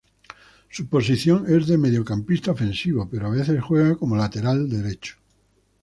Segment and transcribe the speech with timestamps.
[0.71, 5.17] Su posición es de mediocampista ofensivo, pero a veces juega como lateral derecho.